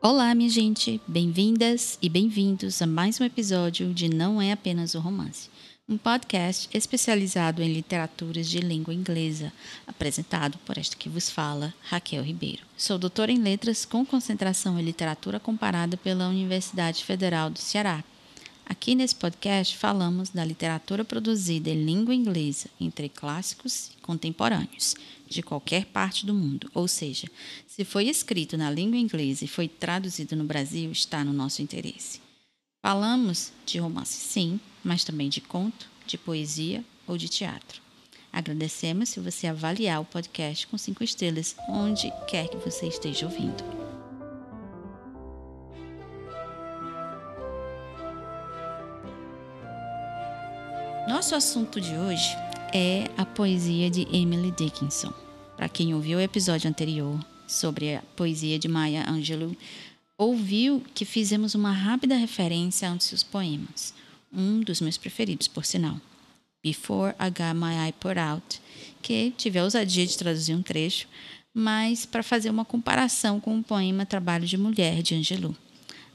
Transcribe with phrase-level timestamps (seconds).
[0.00, 5.00] Olá, minha gente, bem-vindas e bem-vindos a mais um episódio de Não é apenas o
[5.00, 5.50] romance,
[5.88, 9.52] um podcast especializado em literaturas de língua inglesa,
[9.88, 12.62] apresentado por esta que vos fala, Raquel Ribeiro.
[12.76, 18.04] Sou doutora em letras com concentração em literatura comparada pela Universidade Federal do Ceará.
[18.64, 24.94] Aqui nesse podcast falamos da literatura produzida em língua inglesa entre clássicos e contemporâneos
[25.28, 27.28] de qualquer parte do mundo, ou seja,
[27.66, 32.20] se foi escrito na língua inglesa e foi traduzido no Brasil, está no nosso interesse.
[32.82, 37.82] Falamos de romance, sim, mas também de conto, de poesia ou de teatro.
[38.32, 43.64] Agradecemos se você avaliar o podcast com cinco estrelas, onde quer que você esteja ouvindo.
[51.08, 52.36] Nosso assunto de hoje
[52.72, 55.12] é a poesia de Emily Dickinson.
[55.56, 59.56] Para quem ouviu o episódio anterior sobre a poesia de Maya Angelou,
[60.16, 63.94] ouviu que fizemos uma rápida referência a um de seus poemas,
[64.32, 65.98] um dos meus preferidos, por sinal.
[66.62, 68.60] Before I Got My Eye Put Out,
[69.00, 71.08] que tive a ousadia de traduzir um trecho,
[71.54, 75.56] mas para fazer uma comparação com o poema Trabalho de Mulher, de Angelou.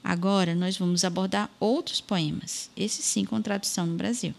[0.04, 4.36] Agora nós vamos abordar outros poemas, esse sim com tradução no Brasil.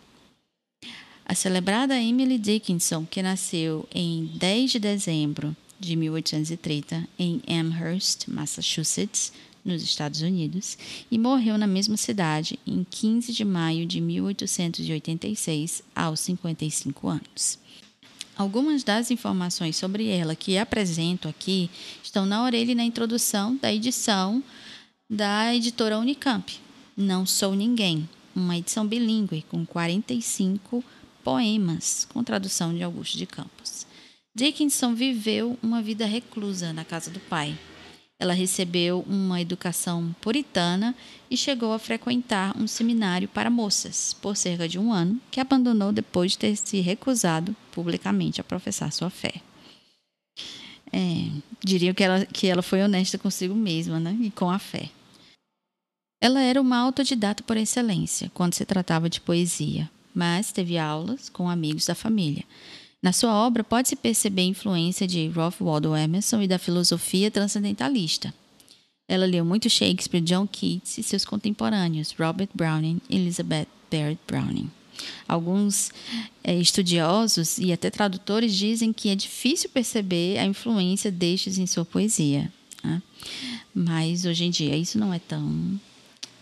[1.26, 9.32] A celebrada Emily Dickinson, que nasceu em 10 de dezembro de 1830 em Amherst, Massachusetts,
[9.64, 10.76] nos Estados Unidos,
[11.10, 17.58] e morreu na mesma cidade em 15 de maio de 1886, aos 55 anos.
[18.36, 21.70] Algumas das informações sobre ela que apresento aqui
[22.02, 24.44] estão na orelha e na introdução da edição
[25.08, 26.60] da editora Unicamp.
[26.94, 30.84] Não Sou Ninguém, uma edição bilíngue com 45
[31.24, 33.86] poemas, com tradução de Augusto de Campos.
[34.36, 37.58] Dickinson viveu uma vida reclusa na casa do pai.
[38.20, 40.94] Ela recebeu uma educação puritana
[41.30, 45.92] e chegou a frequentar um seminário para moças por cerca de um ano, que abandonou
[45.92, 49.34] depois de ter se recusado publicamente a professar sua fé.
[50.92, 51.28] É,
[51.64, 54.16] diria que ela, que ela foi honesta consigo mesma né?
[54.20, 54.90] e com a fé.
[56.20, 61.48] Ela era uma autodidata por excelência quando se tratava de poesia, mas teve aulas com
[61.48, 62.44] amigos da família.
[63.02, 68.32] Na sua obra pode-se perceber a influência de Ralph Waldo Emerson e da filosofia transcendentalista.
[69.06, 74.70] Ela leu muito Shakespeare, John Keats e seus contemporâneos, Robert Browning e Elizabeth Barrett Browning.
[75.28, 75.90] Alguns
[76.42, 81.84] é, estudiosos e até tradutores dizem que é difícil perceber a influência destes em sua
[81.84, 82.50] poesia.
[82.82, 83.02] Né?
[83.74, 85.78] Mas hoje em dia isso não é tão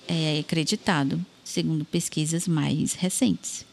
[0.06, 3.64] é, acreditado segundo pesquisas mais recentes.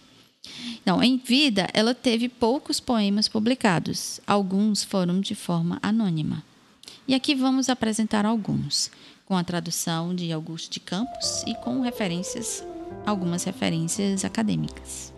[0.82, 6.44] Então, em vida, ela teve poucos poemas publicados, alguns foram de forma anônima.
[7.08, 8.92] E aqui vamos apresentar alguns,
[9.26, 12.64] com a tradução de Augusto de Campos e com referências,
[13.06, 15.14] algumas referências acadêmicas.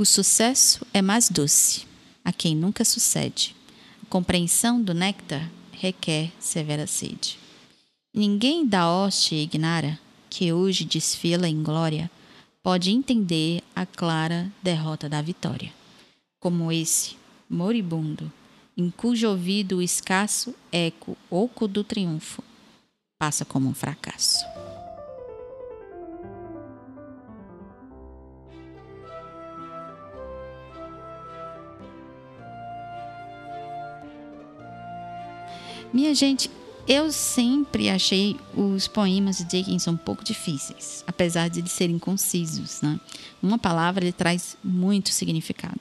[0.00, 1.84] O sucesso é mais doce
[2.24, 3.56] a quem nunca sucede.
[4.00, 7.36] A compreensão do néctar requer severa sede.
[8.14, 9.98] Ninguém da hoste ignara,
[10.30, 12.08] que hoje desfila em glória,
[12.62, 15.72] pode entender a clara derrota da vitória.
[16.38, 17.16] Como esse,
[17.50, 18.30] moribundo,
[18.76, 22.40] em cujo ouvido o escasso eco oco do triunfo
[23.18, 24.57] passa como um fracasso.
[35.92, 36.50] Minha gente,
[36.86, 42.80] eu sempre achei os poemas de Dickinson um pouco difíceis, apesar de serem concisos.
[42.82, 42.98] Né?
[43.42, 45.80] Uma palavra ele traz muito significado.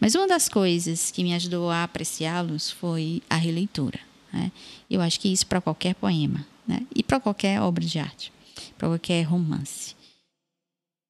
[0.00, 3.98] Mas uma das coisas que me ajudou a apreciá-los foi a releitura.
[4.32, 4.52] Né?
[4.90, 6.86] Eu acho que isso para qualquer poema né?
[6.94, 8.32] e para qualquer obra de arte,
[8.76, 9.97] para qualquer romance.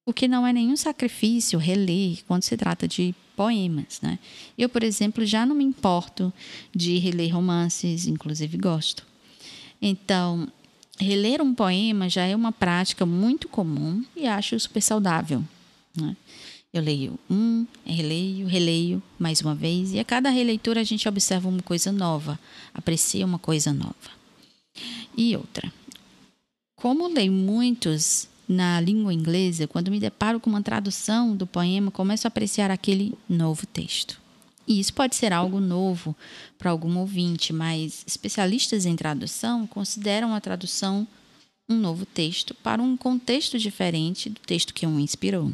[0.09, 4.17] O que não é nenhum sacrifício reler quando se trata de poemas, né?
[4.57, 6.33] Eu, por exemplo, já não me importo
[6.75, 9.05] de reler romances, inclusive gosto.
[9.79, 10.47] Então,
[10.99, 15.43] reler um poema já é uma prática muito comum e acho super saudável.
[15.95, 16.17] Né?
[16.73, 21.47] Eu leio um, releio, releio mais uma vez, e a cada releitura a gente observa
[21.47, 22.39] uma coisa nova,
[22.73, 24.09] aprecia uma coisa nova.
[25.15, 25.71] E outra,
[26.75, 32.25] como leio muitos na língua inglesa, quando me deparo com uma tradução do poema, começo
[32.25, 34.19] a apreciar aquele novo texto.
[34.67, 36.15] E isso pode ser algo novo
[36.57, 41.07] para algum ouvinte, mas especialistas em tradução consideram a tradução
[41.69, 45.51] um novo texto para um contexto diferente do texto que o inspirou.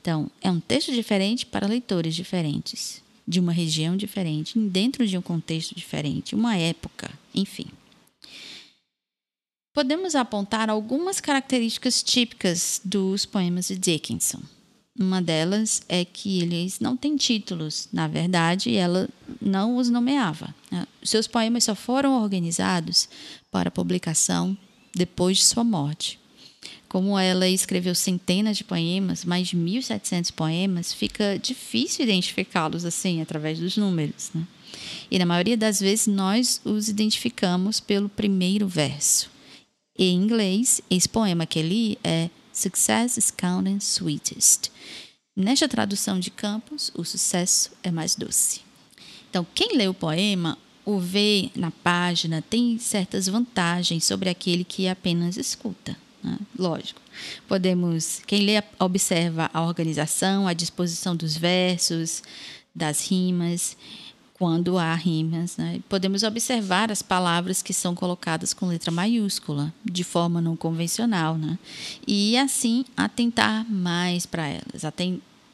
[0.00, 5.22] Então, é um texto diferente para leitores diferentes, de uma região diferente, dentro de um
[5.22, 7.66] contexto diferente, uma época, enfim.
[9.78, 14.40] Podemos apontar algumas características típicas dos poemas de Dickinson.
[14.98, 17.88] Uma delas é que eles não têm títulos.
[17.92, 19.08] Na verdade, ela
[19.40, 20.52] não os nomeava.
[20.68, 20.84] Né?
[21.04, 23.08] Seus poemas só foram organizados
[23.52, 24.58] para publicação
[24.92, 26.18] depois de sua morte.
[26.88, 33.60] Como ela escreveu centenas de poemas, mais de 1.700 poemas, fica difícil identificá-los assim, através
[33.60, 34.32] dos números.
[34.34, 34.42] Né?
[35.08, 39.37] E na maioria das vezes nós os identificamos pelo primeiro verso.
[39.98, 44.70] Em inglês, esse poema que li é Success is counting sweetest.
[45.34, 48.60] Nesta tradução de Campos, o sucesso é mais doce.
[49.28, 54.88] Então, quem lê o poema o vê na página tem certas vantagens sobre aquele que
[54.88, 55.96] apenas escuta.
[56.22, 56.38] Né?
[56.56, 57.00] Lógico.
[57.46, 62.22] Podemos, quem lê observa a organização, a disposição dos versos,
[62.74, 63.76] das rimas
[64.38, 65.56] quando há rimas.
[65.56, 65.80] Né?
[65.88, 71.58] Podemos observar as palavras que são colocadas com letra maiúscula, de forma não convencional, né?
[72.06, 74.82] e assim atentar mais para elas,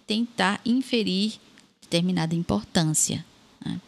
[0.07, 1.35] tentar inferir
[1.81, 3.25] determinada importância.
[3.65, 3.81] Né?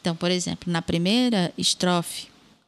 [0.00, 2.26] Então, por exemplo, na primeira estrofe,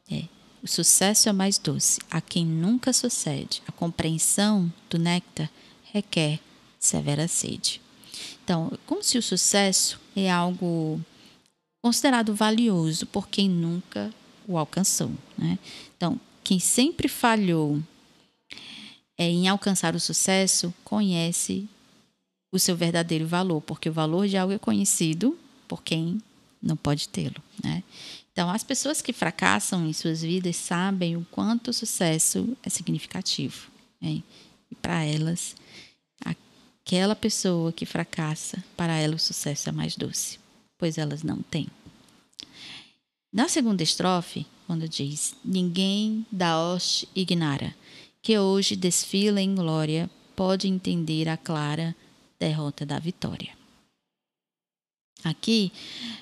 [0.09, 0.23] é,
[0.63, 1.99] o sucesso é mais doce.
[2.09, 5.49] A quem nunca sucede, a compreensão do néctar
[5.93, 6.39] requer
[6.79, 7.81] severa sede.
[8.43, 11.01] Então, como se o sucesso é algo
[11.87, 14.13] considerado valioso por quem nunca
[14.45, 15.09] o alcançou.
[15.37, 15.57] Né?
[15.95, 17.81] Então, quem sempre falhou
[19.17, 21.65] é, em alcançar o sucesso conhece
[22.51, 26.21] o seu verdadeiro valor, porque o valor de algo é conhecido por quem
[26.61, 27.41] não pode tê-lo.
[27.63, 27.81] Né?
[28.33, 33.71] Então, as pessoas que fracassam em suas vidas sabem o quanto o sucesso é significativo.
[34.01, 34.21] Né?
[34.69, 35.55] E para elas,
[36.19, 40.37] aquela pessoa que fracassa, para ela o sucesso é mais doce
[40.77, 41.67] pois elas não têm.
[43.37, 47.75] Na segunda estrofe, quando diz: Ninguém da hoste ignara,
[48.19, 51.95] que hoje desfila em glória, pode entender a clara
[52.39, 53.55] derrota da vitória.
[55.23, 55.71] Aqui,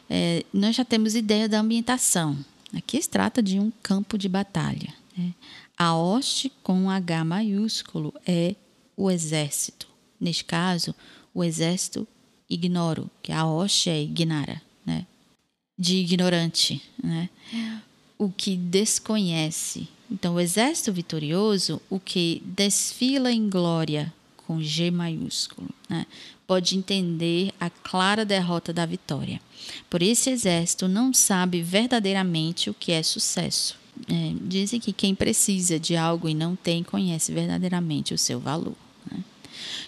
[0.09, 2.37] é, nós já temos ideia da ambientação.
[2.75, 4.93] Aqui se trata de um campo de batalha.
[5.17, 5.33] Né?
[5.77, 8.57] A hoste com H maiúsculo é
[8.97, 9.87] o exército.
[10.19, 10.93] Neste caso,
[11.33, 12.05] o exército
[12.49, 14.61] ignoro, que a hoste é ignara?
[15.77, 17.29] De ignorante, né?
[18.17, 19.87] O que desconhece.
[20.09, 26.05] Então, o exército vitorioso, o que desfila em glória com G maiúsculo, né?
[26.47, 29.41] pode entender a clara derrota da vitória.
[29.89, 33.77] Por esse exército não sabe verdadeiramente o que é sucesso.
[34.07, 38.75] É, dizem que quem precisa de algo e não tem conhece verdadeiramente o seu valor.
[39.09, 39.23] Né?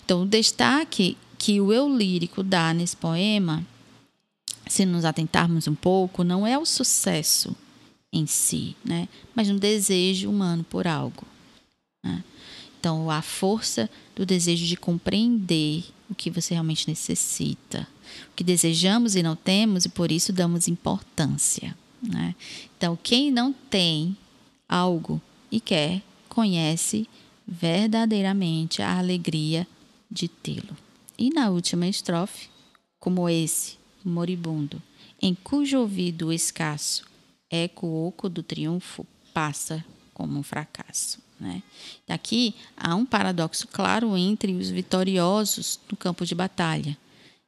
[0.03, 3.65] Então, o destaque que o eu lírico dá nesse poema,
[4.69, 7.55] se nos atentarmos um pouco, não é o sucesso
[8.11, 9.07] em si, né?
[9.35, 11.23] mas um desejo humano por algo.
[12.03, 12.23] Né?
[12.79, 17.87] Então, a força do desejo de compreender o que você realmente necessita,
[18.31, 21.75] o que desejamos e não temos, e por isso damos importância.
[22.01, 22.35] Né?
[22.77, 24.15] Então, quem não tem
[24.67, 25.21] algo
[25.51, 27.07] e quer, conhece
[27.47, 29.67] verdadeiramente a alegria
[30.09, 30.75] de tê-lo.
[31.17, 32.49] E na última estrofe,
[32.99, 33.76] como esse,
[34.07, 34.81] moribundo,
[35.21, 37.05] em cujo ouvido escasso
[37.49, 39.83] eco oco do triunfo passa
[40.13, 41.19] como um fracasso.
[41.39, 41.61] Né?
[42.07, 46.97] Aqui há um paradoxo claro entre os vitoriosos no campo de batalha,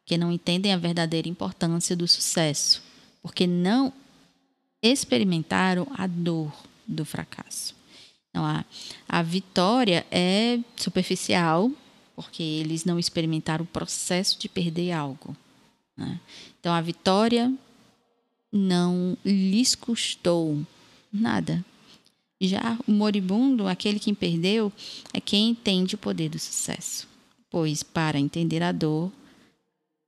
[0.05, 2.81] que não entendem a verdadeira importância do sucesso,
[3.21, 3.91] porque não
[4.81, 6.53] experimentaram a dor
[6.87, 7.75] do fracasso.
[8.29, 8.63] Então, a,
[9.07, 11.71] a vitória é superficial,
[12.15, 15.35] porque eles não experimentaram o processo de perder algo.
[15.99, 16.19] Né?
[16.59, 17.53] Então a vitória
[18.51, 20.65] não lhes custou
[21.11, 21.63] nada.
[22.41, 24.71] Já o moribundo, aquele que perdeu,
[25.13, 27.05] é quem entende o poder do sucesso.
[27.49, 29.11] Pois para entender a dor,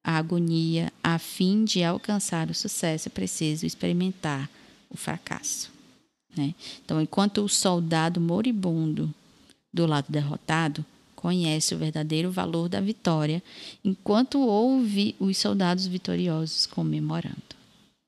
[0.01, 4.49] a agonia, a fim de alcançar o sucesso, é preciso experimentar
[4.89, 5.69] o fracasso.
[6.35, 6.55] Né?
[6.85, 9.13] Então, enquanto o soldado moribundo
[9.73, 10.85] do lado derrotado
[11.21, 13.43] conhece o verdadeiro valor da vitória,
[13.85, 17.55] enquanto ouve os soldados vitoriosos comemorando.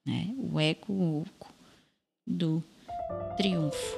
[0.05, 0.34] Né?
[0.51, 1.53] O eco oco
[2.25, 2.62] do
[3.38, 3.98] triunfo.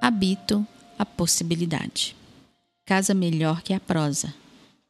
[0.00, 0.66] Habito
[0.98, 2.14] a possibilidade.
[2.84, 4.32] Casa melhor que a prosa,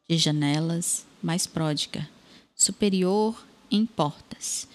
[0.07, 2.07] de janelas mais pródiga,
[2.53, 4.67] superior em portas,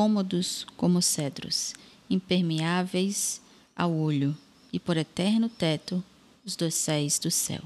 [0.00, 1.74] cômodos como cedros,
[2.08, 3.38] impermeáveis
[3.76, 4.34] ao olho,
[4.72, 6.02] e por eterno teto
[6.42, 7.60] os dosséis do céu.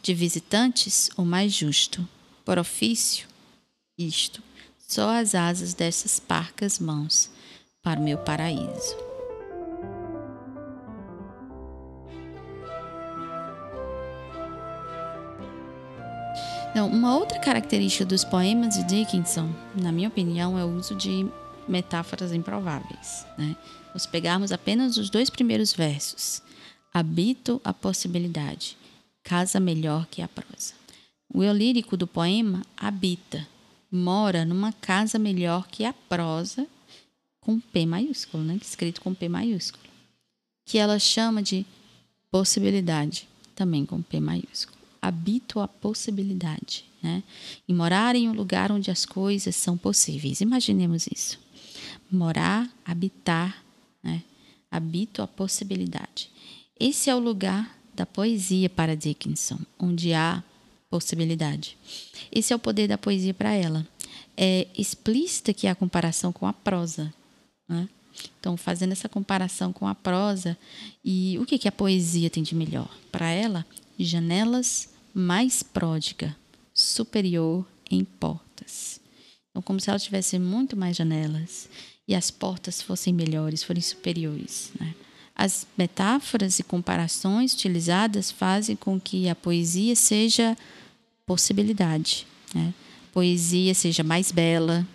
[0.00, 2.08] De visitantes, o mais justo,
[2.46, 3.28] por ofício,
[3.98, 4.42] isto,
[4.88, 7.28] só as asas dessas parcas mãos
[7.82, 9.07] para o meu paraíso.
[16.78, 21.26] Então, uma outra característica dos poemas de Dickinson, na minha opinião, é o uso de
[21.66, 23.26] metáforas improváveis.
[23.36, 23.56] Né?
[23.96, 26.40] Se pegarmos apenas os dois primeiros versos,
[26.94, 28.76] habito a possibilidade,
[29.24, 30.72] casa melhor que a prosa.
[31.34, 33.44] O eu lírico do poema habita,
[33.90, 36.64] mora numa casa melhor que a prosa,
[37.40, 38.56] com P maiúsculo, né?
[38.62, 39.82] escrito com P maiúsculo,
[40.64, 41.66] que ela chama de
[42.30, 47.22] possibilidade, também com P maiúsculo habito a possibilidade, né?
[47.66, 50.40] E morar em um lugar onde as coisas são possíveis.
[50.40, 51.38] Imaginemos isso.
[52.10, 53.64] Morar, habitar,
[54.02, 54.22] né?
[54.70, 56.30] Habito a possibilidade.
[56.78, 60.42] Esse é o lugar da poesia para Dickinson, onde há
[60.88, 61.76] possibilidade.
[62.30, 63.86] Esse é o poder da poesia para ela.
[64.36, 67.12] É explícita que há comparação com a prosa.
[67.68, 67.88] Né?
[68.38, 70.56] Então, fazendo essa comparação com a prosa,
[71.04, 72.88] e o que, que a poesia tem de melhor?
[73.10, 73.66] Para ela,
[74.04, 76.36] janelas mais pródiga,
[76.72, 79.00] superior em portas.
[79.50, 81.68] Então, como se ela tivesse muito mais janelas
[82.06, 84.70] e as portas fossem melhores, forem superiores.
[84.78, 84.94] Né?
[85.34, 90.56] As metáforas e comparações utilizadas fazem com que a poesia seja
[91.26, 92.26] possibilidade.
[92.54, 92.72] Né?
[93.12, 94.86] Poesia seja mais bela,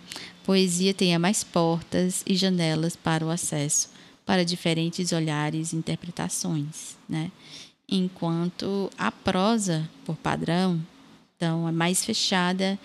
[0.44, 3.94] poesia tenha mais portas e janelas para o acesso
[4.24, 6.96] para diferentes olhares e interpretações.
[7.08, 7.30] Né?
[7.88, 10.80] Enquanto a prosa, por padrão,
[11.36, 12.78] então é mais fechada,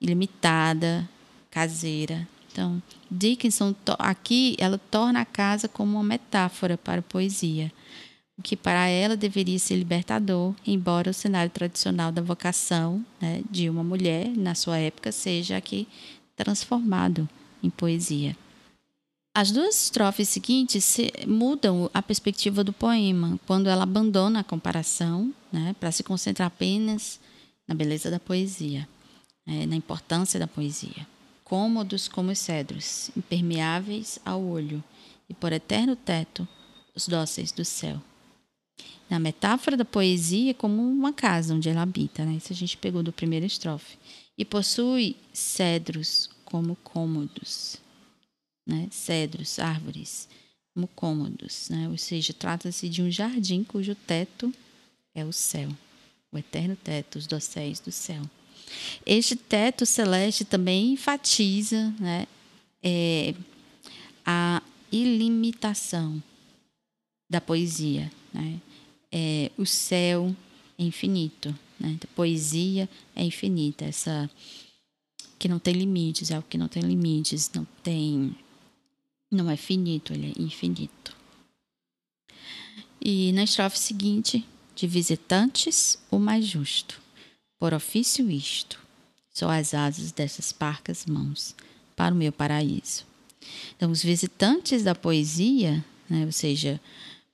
[0.00, 1.08] ilimitada,
[1.50, 2.26] caseira.
[2.50, 7.70] Então, Dickinson aqui ela torna a casa como uma metáfora para a poesia,
[8.38, 13.68] o que para ela deveria ser libertador, embora o cenário tradicional da vocação né, de
[13.68, 15.86] uma mulher na sua época seja aqui
[16.34, 17.28] transformado
[17.62, 18.36] em poesia.
[19.38, 25.76] As duas estrofes seguintes mudam a perspectiva do poema, quando ela abandona a comparação né,
[25.78, 27.20] para se concentrar apenas
[27.68, 28.88] na beleza da poesia,
[29.46, 31.06] é, na importância da poesia.
[31.44, 34.82] Cômodos como os cedros, impermeáveis ao olho,
[35.28, 36.48] e por eterno teto,
[36.94, 38.00] os dóceis do céu.
[39.10, 42.36] Na metáfora da poesia, como uma casa onde ela habita, né?
[42.36, 43.98] isso a gente pegou do primeiro estrofe.
[44.38, 47.84] E possui cedros como cômodos
[48.66, 48.88] né?
[48.90, 50.28] cedros, árvores,
[50.74, 51.88] como cômodos, né?
[51.88, 54.52] ou seja, trata-se de um jardim cujo teto
[55.14, 55.70] é o céu,
[56.30, 58.22] o eterno teto, os dosséis do céu.
[59.06, 62.26] Este teto celeste também enfatiza né,
[62.82, 63.34] é,
[64.24, 66.22] a ilimitação
[67.30, 68.10] da poesia.
[68.32, 68.60] Né?
[69.10, 70.34] É, o céu
[70.78, 71.96] é infinito, né?
[72.02, 74.28] a poesia é infinita, essa
[75.38, 78.34] que não tem limites, é o que não tem limites, não tem
[79.30, 81.16] não é finito, ele é infinito.
[83.00, 87.00] E na estrofe seguinte, de visitantes, o mais justo,
[87.58, 88.80] por ofício isto,
[89.32, 91.54] só as asas dessas parcas mãos,
[91.94, 93.04] para o meu paraíso.
[93.76, 96.80] Então, os visitantes da poesia, né, ou seja,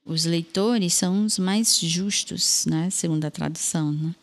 [0.04, 3.92] os leitores são os mais justos, né, segundo a tradução.
[3.92, 4.14] Né?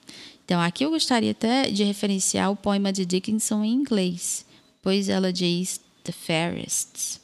[0.45, 4.45] Então, aqui eu gostaria até de referenciar o poema de Dickinson em inglês,
[4.81, 7.19] pois ela diz The Fairest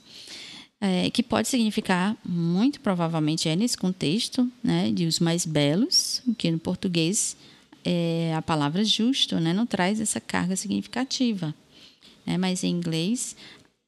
[0.82, 6.52] é, que pode significar, muito provavelmente é nesse contexto, né, de os mais belos, que
[6.52, 7.36] no português
[7.84, 11.54] é, a palavra justo né, não traz essa carga significativa.
[12.26, 13.36] Né, mas em inglês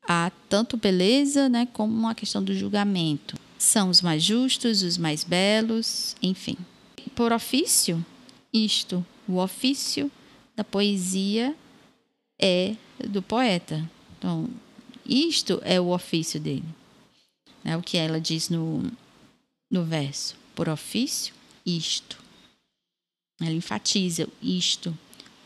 [0.08, 3.36] há tanto beleza né, como uma questão do julgamento.
[3.58, 6.56] São os mais justos, os mais belos, enfim.
[7.15, 8.06] Por ofício,
[8.53, 10.12] isto, o ofício
[10.56, 11.56] da poesia
[12.39, 12.75] é
[13.10, 13.89] do poeta.
[14.17, 14.48] Então,
[15.07, 16.65] isto é o ofício dele.
[17.63, 18.83] É o que ela diz no,
[19.69, 20.35] no verso.
[20.55, 21.33] Por ofício,
[21.65, 22.17] isto.
[23.39, 24.97] Ela enfatiza isto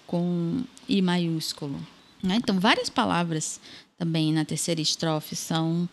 [0.07, 1.79] com I maiúsculo.
[2.21, 2.35] Né?
[2.35, 3.59] Então, várias palavras
[3.97, 5.89] também na terceira estrofe são,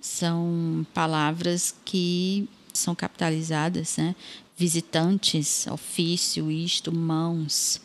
[0.00, 4.14] são palavras que são capitalizadas, né?
[4.56, 7.80] Visitantes, ofício, isto, mãos,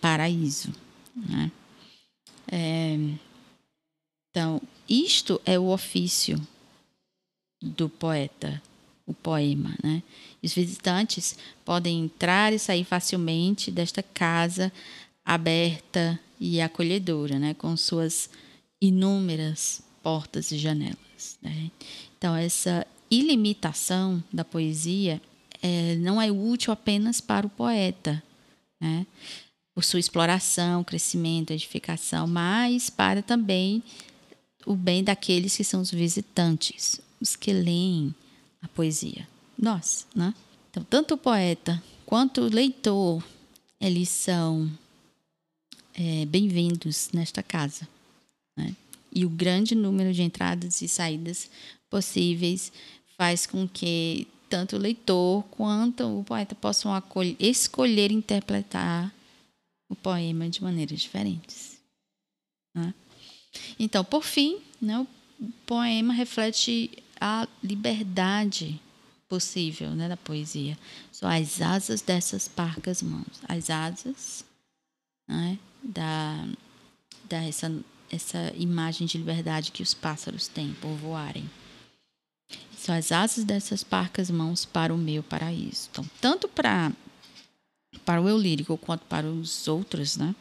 [0.00, 0.72] paraíso.
[1.14, 1.50] Né?
[2.48, 2.98] É,
[4.32, 6.40] então, isto é o ofício
[7.62, 8.60] do poeta,
[9.06, 9.76] o poema.
[9.84, 10.02] Né?
[10.42, 11.36] Os visitantes
[11.66, 14.72] podem entrar e sair facilmente desta casa
[15.22, 17.52] aberta e acolhedora, né?
[17.52, 18.30] com suas
[18.80, 21.38] inúmeras portas e janelas.
[21.42, 21.70] Né?
[22.16, 25.20] Então, essa ilimitação da poesia
[25.60, 28.22] é, não é útil apenas para o poeta,
[28.80, 29.06] né?
[29.74, 33.82] por sua exploração, crescimento, edificação, mas para também
[34.66, 38.14] o bem daqueles que são os visitantes, os que leem
[38.60, 39.28] a poesia.
[39.58, 40.34] Nós, né?
[40.70, 43.22] Então, tanto o poeta quanto o leitor,
[43.80, 44.70] eles são
[45.94, 47.86] é, bem-vindos nesta casa.
[48.56, 48.74] Né?
[49.12, 51.50] E o grande número de entradas e saídas
[51.90, 52.72] possíveis
[53.16, 56.90] faz com que tanto o leitor quanto o poeta possam
[57.38, 59.12] escolher interpretar
[59.88, 61.78] o poema de maneiras diferentes.
[62.74, 62.94] Né?
[63.78, 65.06] Então, por fim, né, o
[65.66, 66.90] poema reflete
[67.20, 68.80] a liberdade
[69.28, 70.76] possível né, da poesia.
[71.10, 73.40] São as asas dessas parcas mãos.
[73.48, 74.44] As asas
[75.26, 76.46] né, da,
[77.24, 77.72] da essa,
[78.10, 81.48] essa imagem de liberdade que os pássaros têm por voarem.
[82.76, 85.88] São as asas dessas parcas mãos para o meu paraíso.
[85.90, 86.92] Então, tanto para
[88.04, 90.34] para o eu lírico quanto para os outros, né?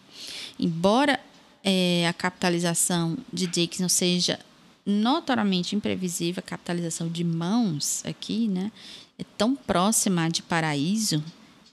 [0.58, 1.20] Embora
[1.64, 4.40] é, a capitalização de Dixon seja
[4.86, 8.72] notoriamente imprevisível, a capitalização de mãos aqui, né?
[9.18, 11.24] É tão próxima de paraíso,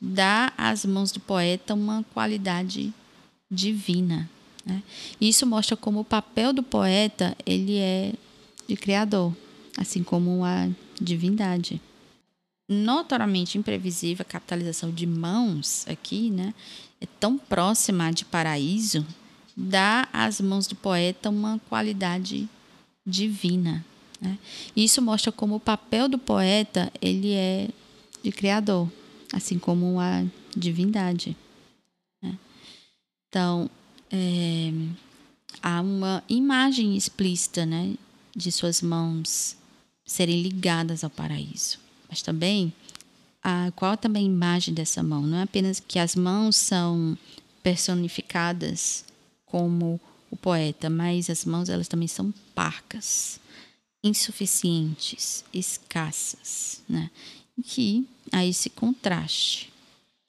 [0.00, 2.92] dá às mãos do poeta uma qualidade
[3.50, 4.28] divina.
[4.64, 4.82] Né?
[5.18, 8.12] Isso mostra como o papel do poeta ele é
[8.68, 9.34] de criador,
[9.78, 10.68] assim como a
[11.00, 11.80] divindade.
[12.68, 16.52] Notoriamente imprevisível a capitalização de mãos aqui, né?
[17.00, 19.06] É tão próxima de paraíso,
[19.60, 22.48] dá às mãos do poeta uma qualidade
[23.04, 23.84] divina.
[24.20, 24.38] Né?
[24.76, 27.68] Isso mostra como o papel do poeta ele é
[28.22, 28.88] de criador,
[29.32, 30.24] assim como a
[30.56, 31.36] divindade.
[33.28, 33.68] Então,
[34.10, 34.72] é,
[35.62, 37.94] há uma imagem explícita né,
[38.34, 39.56] de suas mãos
[40.06, 41.78] serem ligadas ao paraíso.
[42.08, 42.72] Mas também,
[43.42, 45.22] a, qual também a imagem dessa mão?
[45.22, 47.18] Não é apenas que as mãos são
[47.62, 49.04] personificadas
[49.50, 53.40] como o poeta, mas as mãos elas também são parcas,
[54.02, 57.10] insuficientes, escassas, né?
[57.56, 59.72] E que há esse contraste,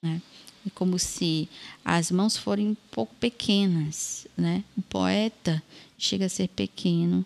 [0.02, 0.20] né?
[0.66, 1.48] É como se
[1.84, 4.64] as mãos forem um pouco pequenas, né?
[4.76, 5.62] O poeta
[5.96, 7.24] chega a ser pequeno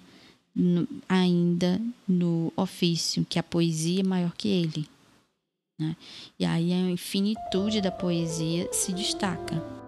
[0.55, 4.89] no, ainda no ofício, que a poesia é maior que ele.
[5.79, 5.97] Né?
[6.39, 9.84] E aí a infinitude da poesia se destaca.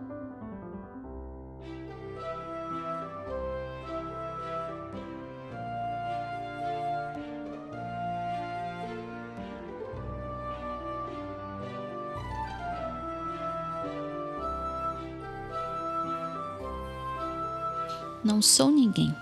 [18.26, 19.14] Não sou ninguém.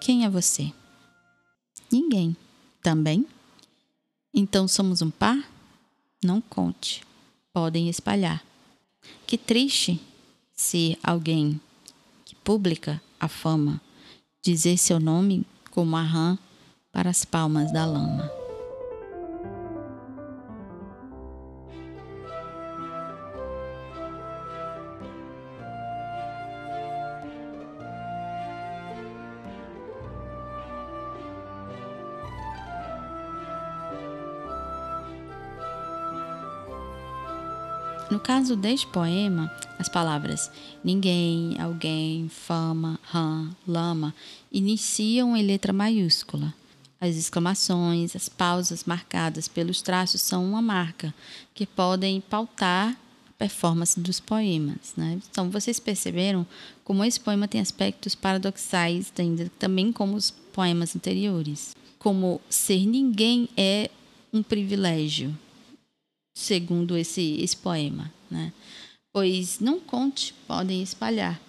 [0.00, 0.72] Quem é você?
[1.90, 2.36] Ninguém.
[2.80, 3.26] Também?
[4.32, 5.36] Então somos um par?
[6.24, 7.02] Não conte.
[7.52, 8.44] Podem espalhar.
[9.26, 10.00] Que triste
[10.52, 11.60] ser alguém
[12.24, 13.80] que publica a fama,
[14.40, 16.38] dizer seu nome como a rã
[16.92, 18.39] para as palmas da lama.
[38.10, 40.50] No caso deste poema, as palavras
[40.82, 44.12] ninguém, alguém, fama, rã, lama
[44.50, 46.52] iniciam em letra maiúscula.
[47.00, 51.14] As exclamações, as pausas marcadas pelos traços são uma marca
[51.54, 52.96] que podem pautar
[53.28, 54.92] a performance dos poemas.
[54.96, 55.20] Né?
[55.30, 56.44] Então, vocês perceberam
[56.82, 59.12] como esse poema tem aspectos paradoxais,
[59.56, 61.76] também como os poemas anteriores.
[61.96, 63.88] Como ser ninguém é
[64.32, 65.32] um privilégio,
[66.40, 68.52] segundo esse, esse poema, né?
[69.12, 71.40] Pois não conte, podem espalhar.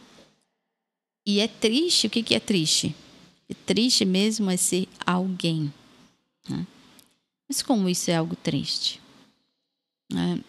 [1.25, 2.93] E é triste, o que, que é triste?
[3.47, 5.71] É triste mesmo é ser alguém.
[6.49, 6.67] Né?
[7.47, 8.99] Mas como isso é algo triste?
[10.11, 10.43] Né?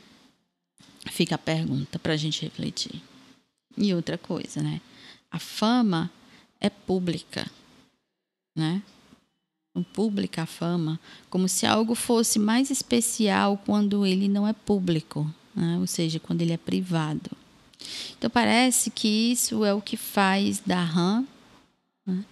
[1.10, 3.00] Fica a pergunta para a gente refletir.
[3.76, 4.80] E outra coisa, né?
[5.30, 6.10] A fama
[6.60, 7.50] é pública,
[8.56, 8.82] né?
[9.80, 15.78] Pública a fama, como se algo fosse mais especial quando ele não é público, né?
[15.78, 17.30] ou seja, quando ele é privado.
[18.18, 21.26] Então parece que isso é o que faz da RAM,
[22.04, 22.24] né?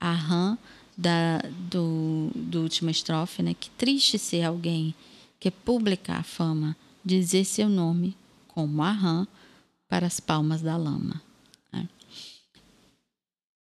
[0.00, 0.58] a RAM
[0.96, 1.38] da,
[1.70, 3.54] do, do última estrofe, né?
[3.54, 4.94] Que triste ser alguém
[5.38, 8.16] que é pública a fama, dizer seu nome
[8.48, 9.28] como a RAM
[9.88, 11.22] para as palmas da lama.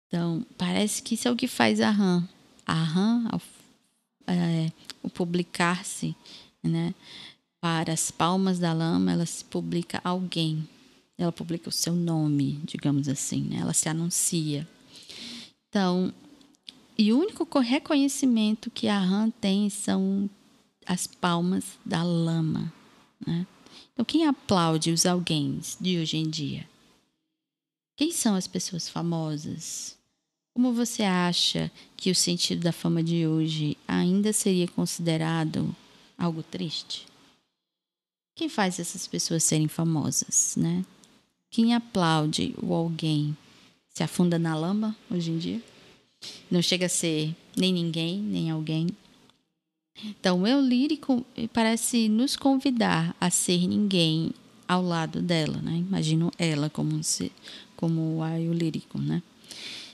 [0.08, 2.28] Então, parece que isso é o que faz a RAM.
[2.67, 3.41] A RAM, ao,
[4.27, 6.13] é, o publicar-se
[6.62, 6.93] né,
[7.62, 10.67] para as palmas da lama, ela se publica alguém.
[11.17, 13.58] Ela publica o seu nome, digamos assim, né?
[13.62, 14.67] ela se anuncia.
[15.67, 16.13] Então,
[16.97, 20.30] e o único reconhecimento que a RAM tem são
[20.86, 22.71] as palmas da lama.
[23.25, 23.47] Né?
[23.93, 26.67] Então, quem aplaude os alguém de hoje em dia?
[27.95, 29.97] Quem são as pessoas famosas?
[30.58, 35.70] Como você acha que o sentido da fama de hoje ainda seria considerado
[36.17, 37.06] algo triste?
[38.36, 40.84] Quem faz essas pessoas serem famosas, né?
[41.52, 43.38] Quem aplaude o alguém
[43.93, 45.62] se afunda na lama hoje em dia?
[46.50, 48.88] Não chega a ser nem ninguém, nem alguém.
[50.06, 54.32] Então, o eu lírico parece nos convidar a ser ninguém
[54.67, 55.74] ao lado dela, né?
[55.74, 57.32] Imagino ela como um ser,
[57.76, 59.22] como o eu lírico, né?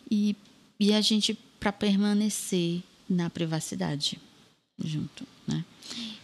[0.10, 0.36] E,
[0.84, 4.20] e a gente para permanecer na privacidade
[4.84, 5.64] junto, né?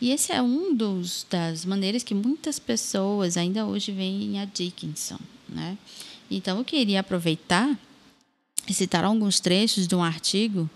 [0.02, 5.18] E esse é um dos das maneiras que muitas pessoas ainda hoje veem a Dickinson,
[5.48, 5.78] né?
[6.30, 7.80] Então eu queria aproveitar
[8.68, 10.70] e citar alguns trechos de um artigo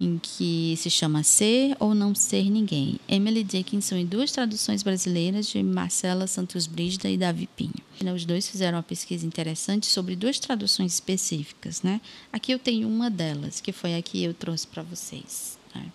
[0.00, 2.98] em que se chama Ser ou Não Ser Ninguém.
[3.08, 7.72] Emily Dickinson em duas traduções brasileiras de Marcela Santos Brígida e Davi Pinho.
[8.14, 12.00] Os dois fizeram uma pesquisa interessante sobre duas traduções específicas, né?
[12.32, 15.58] Aqui eu tenho uma delas, que foi a que eu trouxe para vocês.
[15.74, 15.90] Né?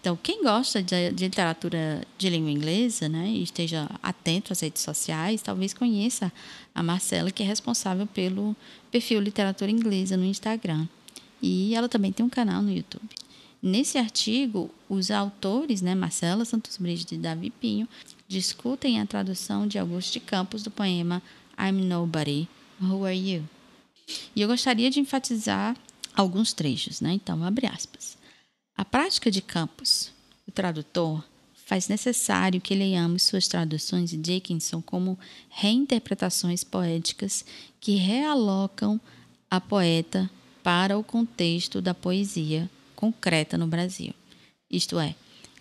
[0.00, 4.82] Então, quem gosta de, de, literatura de língua inglesa, né, e esteja atento às redes
[4.82, 6.32] sociais, talvez conheça
[6.74, 8.56] a Marcela, que é responsável pelo
[8.90, 10.86] perfil Literatura Inglesa no Instagram.
[11.42, 13.08] E ela também tem um canal no YouTube.
[13.62, 17.88] Nesse artigo, os autores, né, Marcela Santos Brígido e Davi Pinho,
[18.26, 21.22] discutem a tradução de Augusto de Campos do poema
[21.58, 22.48] I'm Nobody,
[22.80, 23.46] Who Are You?
[24.34, 25.76] E eu gostaria de enfatizar
[26.14, 27.12] alguns trechos, né?
[27.12, 28.16] Então, abre aspas.
[28.76, 30.10] A prática de Campos,
[30.48, 31.22] o tradutor,
[31.66, 35.18] faz necessário que leiamos suas traduções de Dickinson como
[35.50, 37.44] reinterpretações poéticas
[37.78, 39.00] que realocam
[39.50, 40.28] a poeta
[40.62, 44.14] para o contexto da poesia concreta no Brasil.
[44.70, 45.14] Isto é,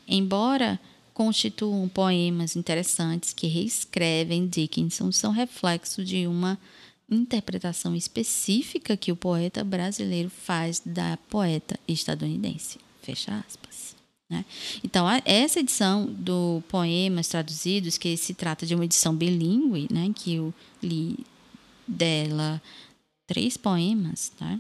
[0.08, 0.80] embora
[1.14, 6.58] constituam poemas interessantes que reescrevem Dickinson, são reflexo de uma
[7.10, 12.78] interpretação específica que o poeta brasileiro faz da poeta estadunidense.
[13.02, 13.96] Fecha aspas.
[14.30, 14.46] Né?
[14.84, 20.36] Então, essa edição do Poemas Traduzidos, que se trata de uma edição bilíngue, né, que
[20.36, 21.18] eu li
[21.88, 22.62] dela
[23.26, 24.60] três poemas, tá?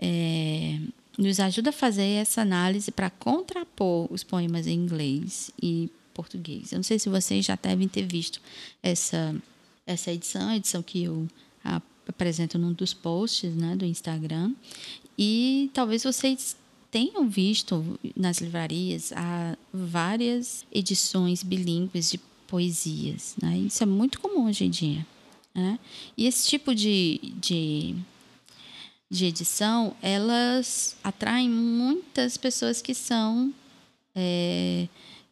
[0.00, 0.78] É,
[1.18, 6.72] nos ajuda a fazer essa análise para contrapor os poemas em inglês e português.
[6.72, 8.40] Eu não sei se vocês já devem ter visto
[8.82, 9.34] essa,
[9.86, 11.28] essa edição, a edição que eu
[12.08, 14.52] apresento num dos posts né, do Instagram.
[15.18, 16.56] E talvez vocês
[16.90, 23.34] tenham visto nas livrarias há várias edições bilíngues de poesias.
[23.42, 23.58] Né?
[23.58, 25.06] Isso é muito comum hoje em dia.
[25.54, 25.78] Né?
[26.16, 27.94] E esse tipo de, de
[29.10, 33.52] de edição, elas atraem muitas pessoas que são
[34.14, 34.88] é,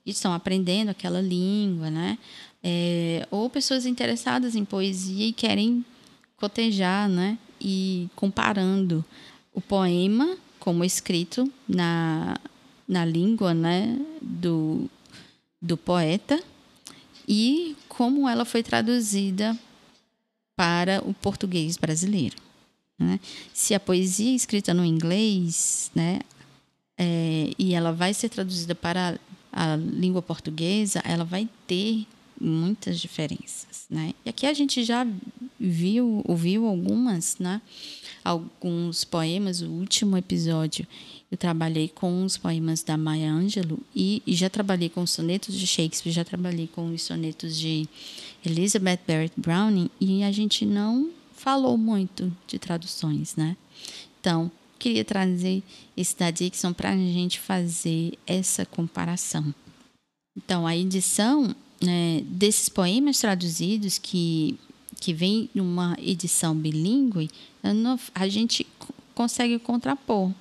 [0.07, 2.19] estão aprendendo aquela língua, né?
[2.63, 5.85] É, ou pessoas interessadas em poesia e querem
[6.37, 7.39] cotejar, né?
[7.61, 9.05] E comparando
[9.53, 12.39] o poema como escrito na,
[12.87, 13.99] na língua, né?
[14.21, 14.89] Do,
[15.61, 16.41] do poeta
[17.27, 19.59] e como ela foi traduzida
[20.57, 22.37] para o português brasileiro.
[22.99, 23.19] Né?
[23.53, 26.21] Se a poesia é escrita no inglês, né,
[26.97, 29.19] é, e ela vai ser traduzida para
[29.53, 32.07] a, a língua portuguesa, ela vai ter
[32.41, 34.13] muitas diferenças, né?
[34.25, 35.07] E aqui a gente já
[35.59, 37.61] viu, ouviu algumas, né?
[38.25, 39.61] Alguns poemas.
[39.63, 40.87] O último episódio
[41.31, 45.55] eu trabalhei com os poemas da Maya Angelou e, e já trabalhei com os sonetos
[45.55, 47.89] de Shakespeare, já trabalhei com os sonetos de
[48.45, 53.57] Elizabeth Barrett Browning e a gente não falou muito de traduções, né?
[54.21, 55.63] Então, queria trazer
[55.97, 59.55] esse da Dixon para a gente fazer essa comparação.
[60.37, 64.59] Então, a edição né, desses poemas traduzidos que,
[65.01, 67.31] que vem numa edição bilíngue,
[68.15, 68.67] a gente
[69.15, 70.33] consegue contrapor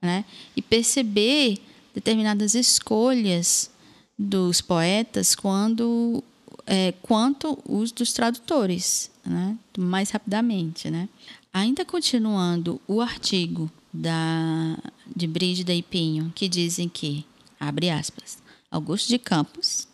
[0.00, 0.24] né?
[0.56, 1.58] e perceber
[1.94, 3.70] determinadas escolhas
[4.18, 6.22] dos poetas quando
[6.66, 9.56] é, quanto os dos tradutores, né?
[9.78, 10.90] mais rapidamente.
[10.90, 11.08] Né?
[11.52, 14.78] Ainda continuando o artigo da,
[15.14, 17.24] de Brígida e Pinho, que dizem que,
[17.58, 18.38] abre aspas,
[18.70, 19.86] Augusto de Campos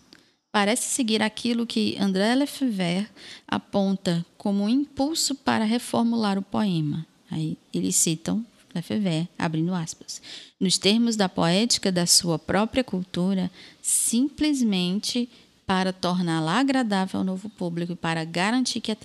[0.52, 3.06] parece seguir aquilo que André Lefebvre
[3.46, 7.06] aponta como um impulso para reformular o poema.
[7.30, 10.22] Aí eles citam Lefebvre, abrindo aspas.
[10.58, 13.50] Nos termos da poética da sua própria cultura,
[13.82, 15.28] simplesmente
[15.70, 18.96] para torná-la agradável ao novo público e para garantir que a,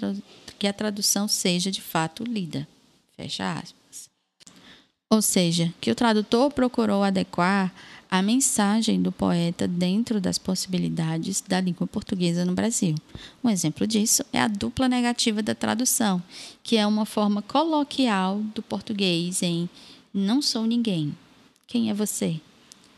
[0.57, 2.67] que a tradução seja de fato lida.
[3.15, 4.09] Fecha aspas.
[5.07, 7.71] Ou seja, que o tradutor procurou adequar
[8.09, 12.95] a mensagem do poeta dentro das possibilidades da língua portuguesa no Brasil.
[13.43, 16.19] Um exemplo disso é a dupla negativa da tradução,
[16.63, 19.69] que é uma forma coloquial do português em
[20.11, 21.15] não sou ninguém.
[21.67, 22.41] Quem é você?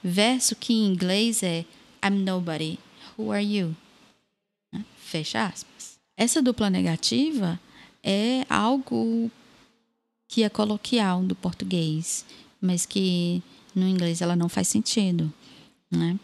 [0.01, 1.65] Verso que em inglês é
[2.01, 2.80] I'm nobody.
[3.17, 3.75] Who are you?
[4.71, 4.86] Né?
[4.97, 5.97] Fecha aspas.
[6.15, 7.60] Essa dupla negativa
[8.03, 9.32] é algo
[10.27, 12.25] que é coloquial do português,
[12.62, 13.41] mas que
[13.73, 15.32] no inglês ela não faz sentido.
[15.89, 16.19] Né?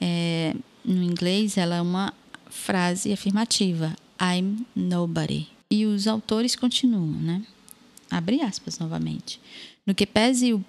[0.00, 2.12] É, no inglês ela é uma
[2.50, 5.48] frase afirmativa, I'm nobody.
[5.70, 7.42] E os autores continuam, né?
[8.10, 9.40] Abre aspas novamente.
[9.86, 10.62] No que pese o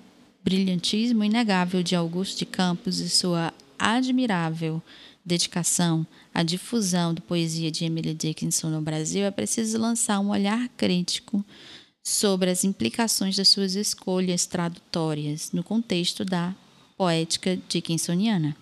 [0.44, 4.82] brilhantismo inegável de Augusto de Campos e sua admirável
[5.26, 10.68] dedicação à difusão da poesia de Emily Dickinson no Brasil, é preciso lançar um olhar
[10.70, 11.44] crítico
[12.04, 16.54] sobre as implicações das suas escolhas tradutórias no contexto da
[16.98, 18.56] poética dickinsoniana.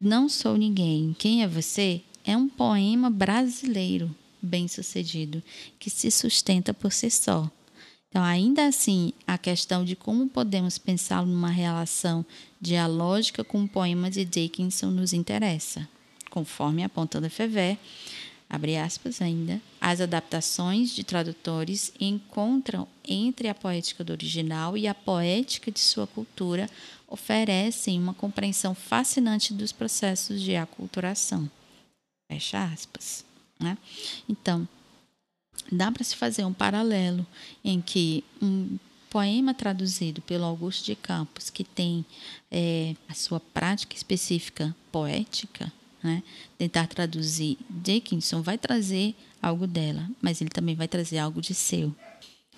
[0.00, 2.02] Não Sou Ninguém, Quem é Você?
[2.24, 5.42] é um poema brasileiro bem-sucedido
[5.78, 7.50] que se sustenta por si só.
[8.08, 12.24] Então, ainda assim, a questão de como podemos pensá-lo numa relação
[12.60, 15.88] dialógica com o poema de Dickinson nos interessa,
[16.32, 17.78] conforme aponta Lefebvre,
[18.48, 24.94] abre aspas ainda, as adaptações de tradutores encontram entre a poética do original e a
[24.94, 26.70] poética de sua cultura
[27.06, 31.50] oferecem uma compreensão fascinante dos processos de aculturação.
[32.30, 33.26] Fecha aspas.
[33.60, 33.76] Né?
[34.26, 34.66] Então,
[35.70, 37.26] dá para se fazer um paralelo
[37.62, 38.78] em que um
[39.10, 42.06] poema traduzido pelo Augusto de Campos, que tem
[42.50, 45.70] é, a sua prática específica poética,
[46.02, 46.22] né?
[46.58, 51.94] Tentar traduzir Dickinson vai trazer algo dela, mas ele também vai trazer algo de seu.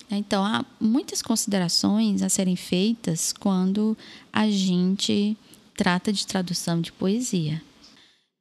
[0.09, 3.97] Então, há muitas considerações a serem feitas quando
[4.31, 5.35] a gente
[5.75, 7.61] trata de tradução de poesia.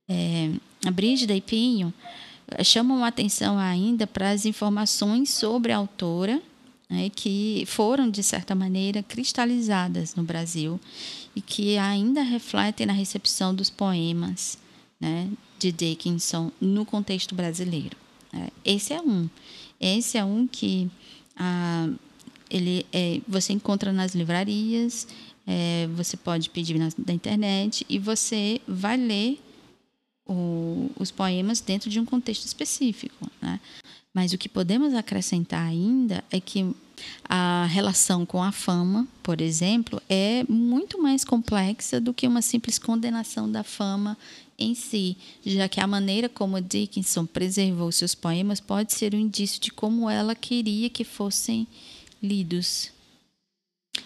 [0.08, 0.50] É,
[0.86, 1.92] a Brígida e Pinho
[2.48, 6.42] eh, chamam a atenção ainda para as informações sobre a autora,
[6.90, 10.78] né, que foram, de certa maneira, cristalizadas no Brasil
[11.34, 14.58] e que ainda refletem na recepção dos poemas
[15.00, 15.28] né,
[15.58, 17.96] de Dickinson no contexto brasileiro.
[18.32, 19.28] É, esse é um.
[19.80, 20.90] Esse é um que
[21.36, 21.88] ah,
[22.50, 25.06] ele é, você encontra nas livrarias,
[25.46, 29.40] é, você pode pedir na, na, internet e você vai ler
[30.26, 33.30] o, os poemas dentro de um contexto específico.
[33.40, 33.60] Né?
[34.12, 36.74] Mas o que podemos acrescentar ainda é que
[37.28, 42.78] a relação com a fama, por exemplo, é muito mais complexa do que uma simples
[42.78, 44.16] condenação da fama
[44.58, 49.60] em si, já que a maneira como Dickinson preservou seus poemas pode ser um indício
[49.60, 51.66] de como ela queria que fossem
[52.22, 52.92] lidos.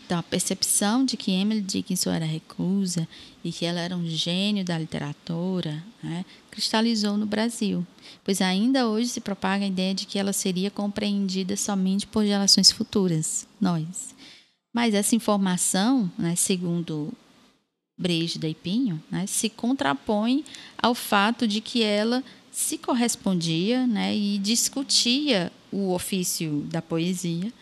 [0.05, 3.07] Então, a percepção de que Emily Dickinson era reclusa
[3.45, 7.87] e que ela era um gênio da literatura né, cristalizou no Brasil,
[8.25, 12.71] pois ainda hoje se propaga a ideia de que ela seria compreendida somente por gerações
[12.71, 14.15] futuras, nós.
[14.75, 17.13] Mas essa informação, né, segundo
[17.99, 20.45] Brígida e Pinho, né, se contrapõe
[20.81, 27.53] ao fato de que ela se correspondia né, e discutia o ofício da poesia,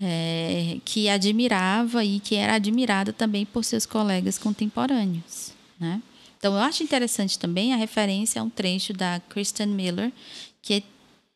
[0.00, 5.52] é, que admirava e que era admirada também por seus colegas contemporâneos.
[5.78, 6.00] Né?
[6.38, 10.12] Então, eu acho interessante também a referência a um trecho da Kristen Miller,
[10.60, 10.84] que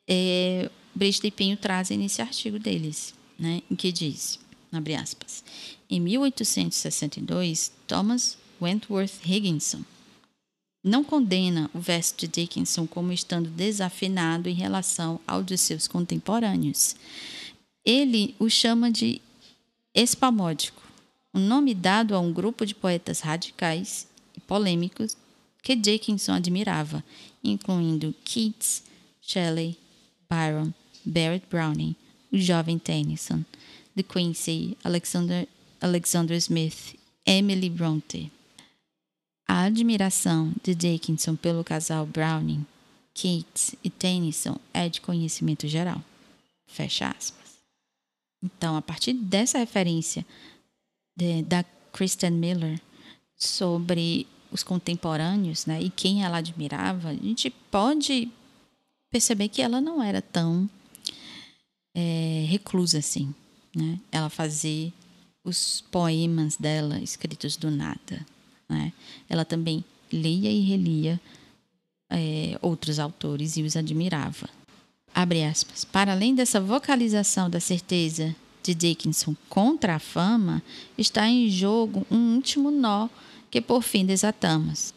[0.09, 4.41] é, Brígida e Pinho trazem nesse artigo deles, né, em que diz,
[4.73, 5.45] abre aspas,
[5.89, 9.83] em 1862, Thomas Wentworth Higginson
[10.83, 16.97] não condena o verso de Dickinson como estando desafinado em relação ao de seus contemporâneos.
[17.85, 19.21] Ele o chama de
[19.95, 20.83] espamódico,
[21.35, 25.17] um nome dado a um grupo de poetas radicais e polêmicos
[25.63, 27.05] que Dickinson admirava,
[27.43, 28.83] incluindo Keats,
[29.21, 29.77] Shelley,
[30.31, 30.73] Byron,
[31.05, 31.95] Barrett Browning,
[32.33, 33.45] o jovem Tennyson,
[33.99, 35.49] De Quincey, Alexander
[35.81, 36.95] Alexander Smith,
[37.27, 38.31] Emily Bronte.
[39.45, 42.65] A admiração de Dickinson pelo casal Browning,
[43.13, 46.01] Keats e Tennyson é de conhecimento geral.
[46.69, 47.59] Fecha aspas.
[48.41, 50.25] Então, a partir dessa referência
[51.17, 52.81] de, da Kristen Miller
[53.35, 58.31] sobre os contemporâneos né, e quem ela admirava, a gente pode
[59.11, 60.71] perceber que ela não era tão
[61.97, 63.35] é, reclusa assim.
[63.75, 63.99] Né?
[64.11, 64.93] ela fazer
[65.45, 68.27] os poemas dela escritos do nada.
[68.69, 68.93] Né?
[69.29, 71.21] Ela também lia e relia
[72.11, 74.49] é, outros autores e os admirava.
[75.15, 75.85] Abre aspas.
[75.85, 80.63] Para além dessa vocalização da certeza de Dickinson contra a fama,
[80.97, 83.09] está em jogo um último nó
[83.51, 84.93] que por fim desatamos.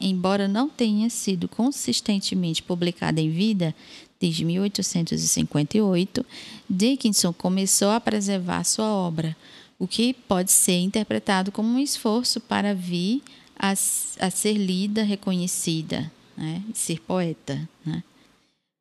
[0.00, 3.74] Embora não tenha sido consistentemente publicada em vida,
[4.20, 6.26] desde 1858,
[6.68, 9.36] Dickinson começou a preservar sua obra,
[9.78, 13.22] o que pode ser interpretado como um esforço para vir
[13.58, 16.62] a, a ser lida, reconhecida, né?
[16.74, 17.68] ser poeta.
[17.84, 18.02] Né?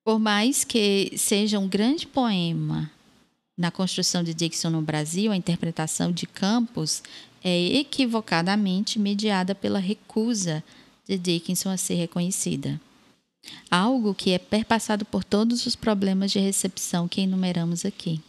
[0.03, 2.89] Por mais que seja um grande poema
[3.57, 7.03] na construção de Dickinson no Brasil, a interpretação de Campos
[7.43, 10.63] é equivocadamente mediada pela recusa
[11.07, 12.79] de Dickinson a ser reconhecida.
[13.69, 18.21] Algo que é perpassado por todos os problemas de recepção que enumeramos aqui.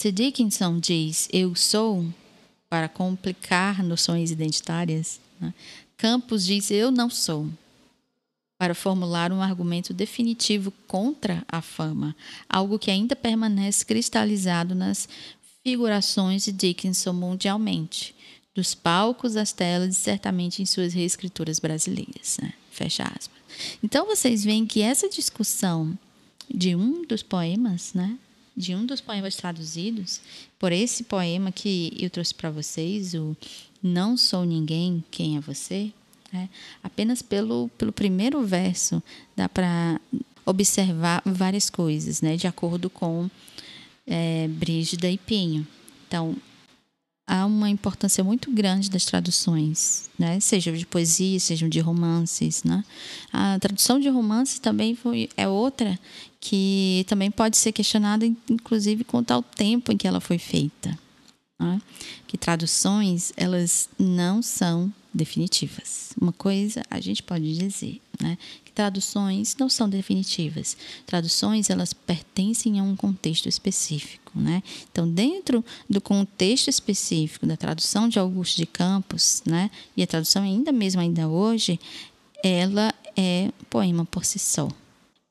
[0.00, 2.04] Se Dickinson diz eu sou,
[2.68, 5.54] para complicar noções identitárias, né?
[5.96, 7.48] Campos diz eu não sou,
[8.58, 12.16] para formular um argumento definitivo contra a fama,
[12.48, 15.08] algo que ainda permanece cristalizado nas
[15.62, 18.14] figurações de Dickinson mundialmente,
[18.54, 22.38] dos palcos às telas e certamente em suas reescrituras brasileiras.
[22.40, 22.52] Né?
[22.70, 23.43] Fecha aspas.
[23.82, 25.96] Então vocês veem que essa discussão
[26.52, 28.18] de um dos poemas, né,
[28.56, 30.20] de um dos poemas traduzidos,
[30.58, 33.36] por esse poema que eu trouxe para vocês, o
[33.82, 35.92] Não Sou Ninguém, Quem é Você?
[36.32, 36.48] Né?
[36.82, 39.02] Apenas pelo, pelo primeiro verso
[39.36, 40.00] dá para
[40.46, 43.30] observar várias coisas, né, de acordo com
[44.06, 45.66] é, Brígida e Pinho.
[46.06, 46.36] Então,
[47.26, 50.38] há uma importância muito grande das traduções, né?
[50.40, 52.84] Sejam de poesia, sejam de romances, né?
[53.32, 55.98] A tradução de romances também foi, é outra
[56.40, 60.98] que também pode ser questionada, inclusive quanto ao tempo em que ela foi feita.
[61.58, 61.80] Né?
[62.26, 66.12] Que traduções elas não são definitivas.
[66.20, 68.36] Uma coisa a gente pode dizer, né?
[68.74, 70.76] Traduções não são definitivas.
[71.06, 74.62] Traduções elas pertencem a um contexto específico, né?
[74.90, 79.70] Então, dentro do contexto específico da tradução de Augusto de Campos, né?
[79.96, 81.78] E a tradução ainda mesmo ainda hoje,
[82.42, 84.68] ela é poema por si só.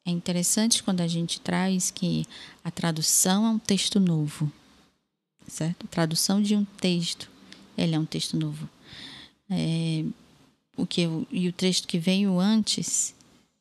[0.05, 2.25] É interessante quando a gente traz que
[2.63, 4.51] a tradução é um texto novo,
[5.47, 5.85] certo?
[5.85, 7.29] A tradução de um texto,
[7.77, 8.69] ele é um texto novo.
[9.49, 10.03] É,
[10.75, 13.13] o que e o texto que veio antes,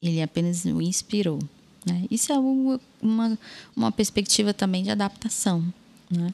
[0.03, 1.39] ele apenas o inspirou.
[1.87, 2.05] Né?
[2.11, 3.39] Isso é uma,
[3.75, 5.65] uma, perspectiva também de adaptação.
[6.11, 6.33] Né?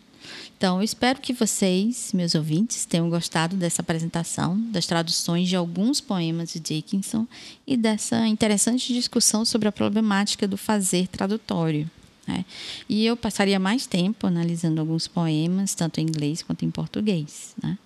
[0.56, 6.00] Então, eu espero que vocês, meus ouvintes, tenham gostado dessa apresentação, das traduções de alguns
[6.00, 7.26] poemas de Dickinson
[7.66, 11.88] e dessa interessante discussão sobre a problemática do fazer tradutório.
[12.28, 12.44] Né?
[12.86, 17.54] E eu passaria mais tempo analisando alguns poemas, tanto em inglês quanto em português.
[17.62, 17.78] Né?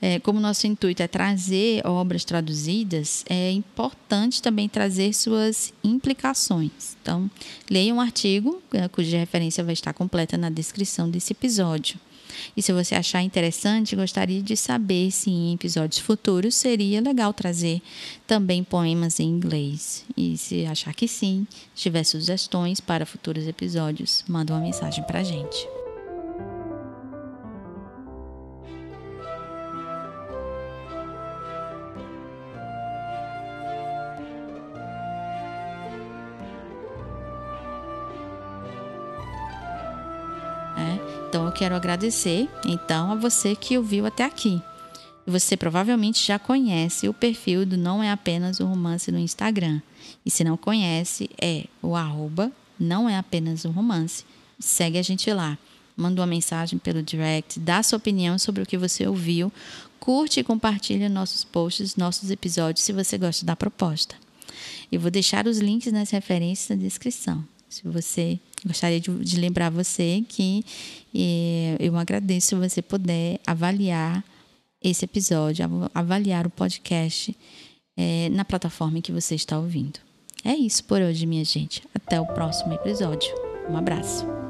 [0.00, 6.96] É, como nosso intuito é trazer obras traduzidas, é importante também trazer suas implicações.
[7.02, 7.30] Então,
[7.70, 12.00] leia um artigo, é, cuja referência vai estar completa na descrição desse episódio.
[12.56, 17.80] E se você achar interessante, gostaria de saber se em episódios futuros seria legal trazer
[18.26, 20.04] também poemas em inglês.
[20.16, 25.20] E se achar que sim, se tiver sugestões para futuros episódios, manda uma mensagem para
[25.20, 25.81] a gente.
[41.62, 44.60] Quero agradecer então a você que ouviu até aqui.
[45.24, 49.80] Você provavelmente já conhece o perfil do Não é apenas um romance no Instagram.
[50.26, 54.24] E se não conhece, é o arroba não é apenas um romance.
[54.58, 55.56] Segue a gente lá.
[55.96, 59.52] Manda uma mensagem pelo direct, dá sua opinião sobre o que você ouviu,
[60.00, 64.16] curte e compartilha nossos posts, nossos episódios se você gosta da proposta.
[64.90, 67.44] Eu vou deixar os links nas referências na descrição.
[67.68, 70.64] Se você gostaria de, de lembrar você que
[71.14, 74.24] eh, eu agradeço se você puder avaliar
[74.82, 77.36] esse episódio, avaliar o podcast
[77.96, 80.00] eh, na plataforma em que você está ouvindo.
[80.44, 81.82] É isso por hoje, minha gente.
[81.94, 83.32] Até o próximo episódio.
[83.68, 84.41] Um abraço.